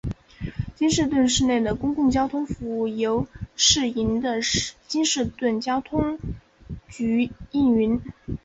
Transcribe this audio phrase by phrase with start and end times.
[0.75, 4.39] 京士顿市内的公共交通服务由市营的
[4.87, 6.17] 京士顿交通
[6.89, 8.01] 局营运。